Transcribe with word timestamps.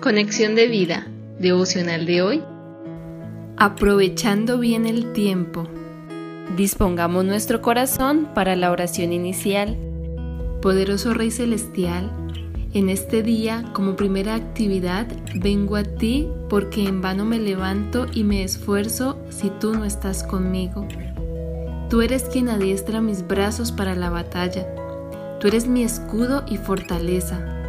Conexión 0.00 0.54
de 0.54 0.66
vida, 0.66 1.06
devocional 1.38 2.06
de 2.06 2.22
hoy. 2.22 2.42
Aprovechando 3.58 4.58
bien 4.58 4.86
el 4.86 5.12
tiempo. 5.12 5.68
Dispongamos 6.56 7.26
nuestro 7.26 7.60
corazón 7.60 8.26
para 8.34 8.56
la 8.56 8.70
oración 8.70 9.12
inicial. 9.12 9.76
Poderoso 10.62 11.12
Rey 11.12 11.30
Celestial, 11.30 12.10
en 12.72 12.88
este 12.88 13.22
día, 13.22 13.62
como 13.74 13.94
primera 13.94 14.36
actividad, 14.36 15.06
vengo 15.34 15.76
a 15.76 15.82
ti 15.82 16.26
porque 16.48 16.84
en 16.84 17.02
vano 17.02 17.26
me 17.26 17.38
levanto 17.38 18.06
y 18.10 18.24
me 18.24 18.42
esfuerzo 18.42 19.18
si 19.28 19.50
tú 19.50 19.74
no 19.74 19.84
estás 19.84 20.24
conmigo. 20.24 20.88
Tú 21.90 22.00
eres 22.00 22.22
quien 22.22 22.48
adiestra 22.48 23.02
mis 23.02 23.26
brazos 23.28 23.70
para 23.70 23.94
la 23.94 24.08
batalla. 24.08 24.66
Tú 25.40 25.48
eres 25.48 25.66
mi 25.66 25.82
escudo 25.82 26.46
y 26.48 26.56
fortaleza. 26.56 27.59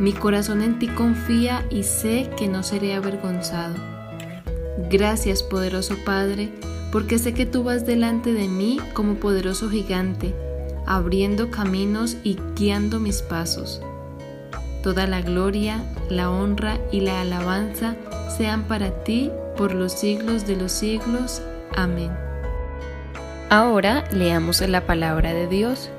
Mi 0.00 0.14
corazón 0.14 0.62
en 0.62 0.78
ti 0.78 0.88
confía 0.88 1.66
y 1.68 1.82
sé 1.82 2.30
que 2.38 2.48
no 2.48 2.62
seré 2.62 2.94
avergonzado. 2.94 3.74
Gracias, 4.90 5.42
poderoso 5.42 5.94
Padre, 6.06 6.48
porque 6.90 7.18
sé 7.18 7.34
que 7.34 7.44
tú 7.44 7.64
vas 7.64 7.84
delante 7.84 8.32
de 8.32 8.48
mí 8.48 8.80
como 8.94 9.16
poderoso 9.16 9.68
gigante, 9.68 10.34
abriendo 10.86 11.50
caminos 11.50 12.16
y 12.24 12.38
guiando 12.56 12.98
mis 12.98 13.20
pasos. 13.20 13.82
Toda 14.82 15.06
la 15.06 15.20
gloria, 15.20 15.84
la 16.08 16.30
honra 16.30 16.78
y 16.90 17.02
la 17.02 17.20
alabanza 17.20 17.94
sean 18.38 18.62
para 18.64 19.04
ti 19.04 19.30
por 19.58 19.74
los 19.74 19.92
siglos 19.92 20.46
de 20.46 20.56
los 20.56 20.72
siglos. 20.72 21.42
Amén. 21.76 22.10
Ahora 23.50 24.04
leamos 24.12 24.62
la 24.62 24.86
palabra 24.86 25.34
de 25.34 25.46
Dios. 25.46 25.90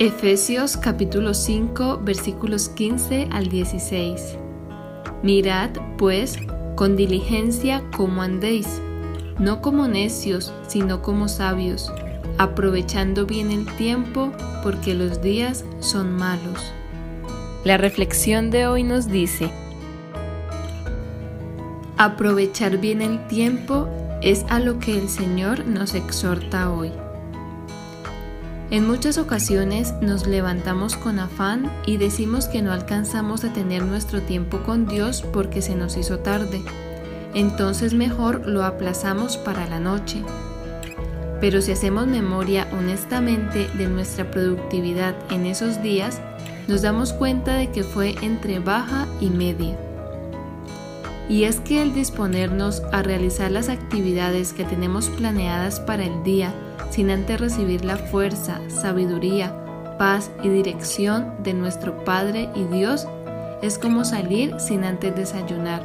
Efesios 0.00 0.76
capítulo 0.76 1.34
5 1.34 2.02
versículos 2.04 2.68
15 2.68 3.30
al 3.32 3.48
16. 3.48 4.36
Mirad, 5.24 5.70
pues, 5.96 6.38
con 6.76 6.94
diligencia 6.94 7.82
cómo 7.96 8.22
andéis, 8.22 8.80
no 9.40 9.60
como 9.60 9.88
necios, 9.88 10.54
sino 10.68 11.02
como 11.02 11.26
sabios, 11.26 11.92
aprovechando 12.38 13.26
bien 13.26 13.50
el 13.50 13.66
tiempo, 13.74 14.32
porque 14.62 14.94
los 14.94 15.20
días 15.20 15.64
son 15.80 16.14
malos. 16.14 16.72
La 17.64 17.76
reflexión 17.76 18.50
de 18.50 18.68
hoy 18.68 18.84
nos 18.84 19.08
dice, 19.08 19.50
aprovechar 21.96 22.78
bien 22.78 23.02
el 23.02 23.26
tiempo 23.26 23.88
es 24.22 24.46
a 24.48 24.60
lo 24.60 24.78
que 24.78 24.96
el 24.96 25.08
Señor 25.08 25.66
nos 25.66 25.94
exhorta 25.94 26.70
hoy. 26.70 26.92
En 28.70 28.86
muchas 28.86 29.16
ocasiones 29.16 29.94
nos 30.02 30.26
levantamos 30.26 30.94
con 30.94 31.18
afán 31.18 31.72
y 31.86 31.96
decimos 31.96 32.48
que 32.48 32.60
no 32.60 32.70
alcanzamos 32.70 33.42
a 33.44 33.52
tener 33.54 33.82
nuestro 33.82 34.20
tiempo 34.20 34.58
con 34.58 34.86
Dios 34.86 35.24
porque 35.32 35.62
se 35.62 35.74
nos 35.74 35.96
hizo 35.96 36.18
tarde. 36.18 36.60
Entonces 37.32 37.94
mejor 37.94 38.46
lo 38.46 38.64
aplazamos 38.64 39.38
para 39.38 39.66
la 39.66 39.80
noche. 39.80 40.22
Pero 41.40 41.62
si 41.62 41.72
hacemos 41.72 42.08
memoria 42.08 42.68
honestamente 42.78 43.68
de 43.78 43.88
nuestra 43.88 44.30
productividad 44.30 45.14
en 45.30 45.46
esos 45.46 45.82
días, 45.82 46.20
nos 46.66 46.82
damos 46.82 47.14
cuenta 47.14 47.56
de 47.56 47.70
que 47.70 47.84
fue 47.84 48.16
entre 48.20 48.58
baja 48.58 49.06
y 49.18 49.30
media. 49.30 49.78
Y 51.30 51.44
es 51.44 51.60
que 51.60 51.80
el 51.80 51.94
disponernos 51.94 52.82
a 52.92 53.02
realizar 53.02 53.50
las 53.50 53.70
actividades 53.70 54.52
que 54.52 54.64
tenemos 54.64 55.08
planeadas 55.08 55.80
para 55.80 56.04
el 56.04 56.22
día 56.22 56.52
sin 56.90 57.10
antes 57.10 57.40
recibir 57.40 57.84
la 57.84 57.96
fuerza, 57.96 58.60
sabiduría, 58.68 59.52
paz 59.98 60.30
y 60.42 60.48
dirección 60.48 61.34
de 61.42 61.54
nuestro 61.54 62.04
Padre 62.04 62.48
y 62.54 62.64
Dios 62.64 63.06
es 63.62 63.78
como 63.78 64.04
salir 64.04 64.58
sin 64.60 64.84
antes 64.84 65.14
desayunar. 65.14 65.82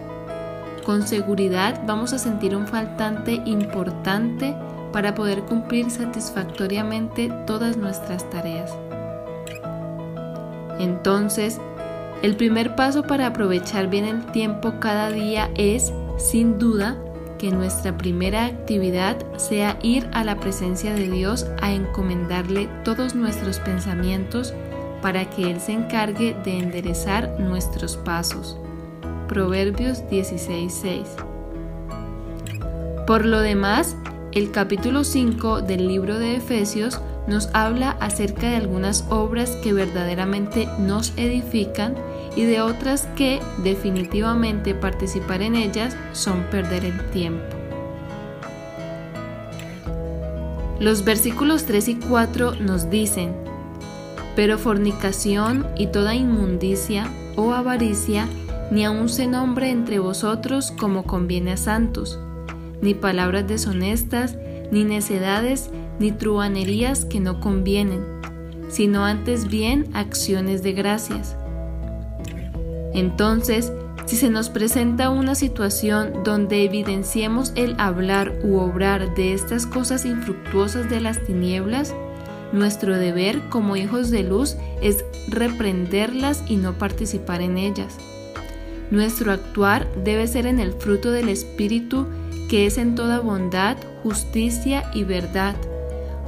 Con 0.86 1.08
seguridad 1.08 1.82
vamos 1.86 2.14
a 2.14 2.20
sentir 2.20 2.56
un 2.56 2.68
faltante 2.68 3.42
importante 3.46 4.56
para 4.92 5.16
poder 5.16 5.42
cumplir 5.44 5.90
satisfactoriamente 5.90 7.32
todas 7.48 7.78
nuestras 7.78 8.30
tareas. 8.30 8.72
Entonces, 10.80 11.60
el 12.22 12.36
primer 12.36 12.76
paso 12.76 13.04
para 13.04 13.28
aprovechar 13.28 13.88
bien 13.88 14.06
el 14.06 14.26
tiempo 14.28 14.76
cada 14.80 15.10
día 15.10 15.50
es, 15.56 15.92
sin 16.18 16.60
duda, 16.60 16.98
que 17.44 17.52
nuestra 17.52 17.98
primera 17.98 18.46
actividad 18.46 19.18
sea 19.36 19.78
ir 19.84 20.08
a 20.14 20.24
la 20.24 20.40
presencia 20.40 20.94
de 20.94 21.10
Dios 21.10 21.46
a 21.62 21.74
encomendarle 21.74 22.70
todos 22.86 23.16
nuestros 23.16 23.60
pensamientos 23.60 24.54
para 25.02 25.30
que 25.30 25.52
Él 25.52 25.60
se 25.60 25.74
encargue 25.74 26.38
de 26.46 26.58
enderezar 26.58 27.38
nuestros 27.42 27.98
pasos. 27.98 28.58
Proverbios 29.28 30.04
16:6 30.10 31.06
Por 33.06 33.26
lo 33.26 33.42
demás, 33.42 33.98
el 34.32 34.52
capítulo 34.52 35.04
5 35.04 35.64
del 35.64 35.90
libro 35.90 36.20
de 36.20 36.38
Efesios 36.38 37.02
nos 37.28 37.50
habla 37.54 37.92
acerca 38.00 38.50
de 38.50 38.56
algunas 38.58 39.06
obras 39.10 39.52
que 39.64 39.74
verdaderamente 39.74 40.68
nos 40.80 41.14
edifican 41.18 41.96
y 42.36 42.44
de 42.44 42.62
otras 42.62 43.08
que 43.16 43.42
definitivamente 43.64 44.74
participar 44.74 45.42
en 45.42 45.56
ellas 45.56 45.96
son 46.12 46.44
perder 46.44 46.86
el 46.86 47.10
tiempo. 47.12 47.44
Los 50.80 51.06
versículos 51.06 51.66
3 51.66 51.88
y 51.88 51.96
4 51.96 52.56
nos 52.56 52.90
dicen, 52.90 53.34
pero 54.36 54.58
fornicación 54.58 55.68
y 55.78 55.88
toda 55.88 56.16
inmundicia 56.16 57.08
o 57.36 57.54
avaricia 57.54 58.28
ni 58.72 58.86
aun 58.86 59.08
se 59.08 59.28
nombre 59.28 59.70
entre 59.70 60.00
vosotros 60.00 60.72
como 60.72 61.04
conviene 61.04 61.54
a 61.54 61.58
santos, 61.58 62.20
ni 62.82 62.96
palabras 62.96 63.48
deshonestas, 63.48 64.36
ni 64.72 64.84
necedades, 64.84 65.70
ni 66.00 66.12
truanerías 66.12 67.06
que 67.06 67.20
no 67.20 67.40
convienen, 67.40 68.04
sino 68.70 69.06
antes 69.06 69.48
bien 69.48 69.88
acciones 69.94 70.64
de 70.64 70.74
gracias. 70.74 71.36
Entonces, 72.94 73.72
si 74.06 74.18
se 74.18 74.30
nos 74.30 74.50
presenta 74.50 75.10
una 75.10 75.34
situación 75.34 76.24
donde 76.24 76.64
evidenciemos 76.64 77.54
el 77.56 77.76
hablar 77.80 78.34
u 78.44 78.58
obrar 78.58 79.16
de 79.16 79.34
estas 79.34 79.66
cosas 79.66 80.06
infructuosas 80.06 80.90
de 80.90 81.00
las 81.00 81.24
tinieblas, 81.24 81.96
nuestro 82.52 82.98
deber 82.98 83.40
como 83.50 83.76
hijos 83.78 84.12
de 84.12 84.24
luz 84.24 84.58
es 84.82 85.06
reprenderlas 85.28 86.44
y 86.48 86.58
no 86.58 86.74
participar 86.74 87.42
en 87.42 87.58
ellas. 87.58 87.98
Nuestro 88.92 89.32
actuar 89.32 89.88
debe 90.04 90.28
ser 90.28 90.46
en 90.46 90.60
el 90.60 90.74
fruto 90.74 91.12
del 91.12 91.30
Espíritu 91.30 92.06
que 92.50 92.68
es 92.68 92.78
en 92.78 92.94
toda 92.94 93.20
bondad, 93.22 93.78
justicia 94.04 94.84
y 94.94 95.04
verdad 95.04 95.56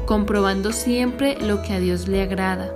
comprobando 0.05 0.71
siempre 0.71 1.38
lo 1.41 1.61
que 1.61 1.73
a 1.73 1.79
Dios 1.79 2.07
le 2.07 2.21
agrada. 2.21 2.71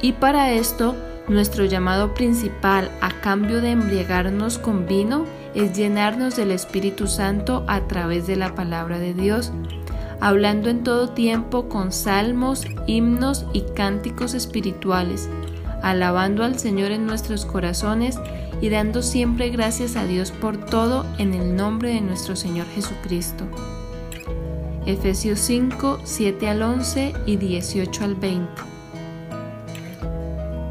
Y 0.00 0.12
para 0.12 0.52
esto, 0.52 0.96
nuestro 1.28 1.64
llamado 1.64 2.14
principal 2.14 2.90
a 3.00 3.10
cambio 3.20 3.60
de 3.60 3.70
embriagarnos 3.70 4.58
con 4.58 4.86
vino 4.86 5.24
es 5.54 5.76
llenarnos 5.76 6.36
del 6.36 6.50
Espíritu 6.50 7.06
Santo 7.06 7.64
a 7.68 7.86
través 7.86 8.26
de 8.26 8.36
la 8.36 8.54
palabra 8.54 8.98
de 8.98 9.14
Dios, 9.14 9.52
hablando 10.20 10.70
en 10.70 10.82
todo 10.82 11.10
tiempo 11.10 11.68
con 11.68 11.92
salmos, 11.92 12.64
himnos 12.86 13.46
y 13.52 13.62
cánticos 13.74 14.34
espirituales, 14.34 15.28
alabando 15.82 16.44
al 16.44 16.58
Señor 16.58 16.90
en 16.90 17.06
nuestros 17.06 17.44
corazones 17.44 18.18
y 18.60 18.68
dando 18.68 19.02
siempre 19.02 19.50
gracias 19.50 19.96
a 19.96 20.04
Dios 20.04 20.30
por 20.30 20.56
todo 20.56 21.04
en 21.18 21.34
el 21.34 21.56
nombre 21.56 21.90
de 21.90 22.00
nuestro 22.00 22.36
Señor 22.36 22.66
Jesucristo. 22.74 23.44
Efesios 24.86 25.38
5, 25.40 26.00
7 26.04 26.48
al 26.48 26.62
11 26.62 27.14
y 27.26 27.36
18 27.36 28.04
al 28.04 28.14
20. 28.16 28.48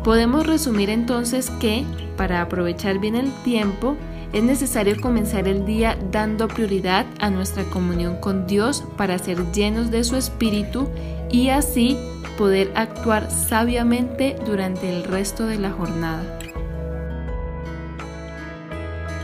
Podemos 0.04 0.46
resumir 0.48 0.90
entonces 0.90 1.50
que, 1.60 1.86
para 2.18 2.42
aprovechar 2.42 3.00
bien 3.00 3.16
el 3.16 3.32
tiempo, 3.44 3.96
es 4.34 4.44
necesario 4.44 5.00
comenzar 5.00 5.48
el 5.48 5.66
día 5.66 5.98
dando 6.12 6.48
prioridad 6.48 7.06
a 7.20 7.30
nuestra 7.30 7.64
comunión 7.66 8.18
con 8.18 8.48
Dios 8.48 8.84
para 8.98 9.18
ser 9.20 9.52
llenos 9.52 9.92
de 9.92 10.04
su 10.04 10.16
Espíritu 10.16 10.90
y 11.30 11.50
así 11.50 11.98
poder 12.38 12.72
actuar 12.76 13.30
sabiamente 13.30 14.36
durante 14.46 14.90
el 14.90 15.04
resto 15.04 15.46
de 15.46 15.60
la 15.60 15.72
jornada. 15.72 16.40